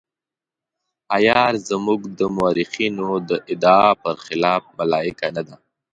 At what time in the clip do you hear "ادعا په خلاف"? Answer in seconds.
3.51-4.63